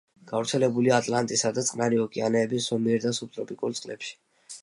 [0.29, 4.19] გავრცელებულია ატლანტისა და წყნარი ოკეანეების ზომიერ და სუბტროპიკულ წყლებში.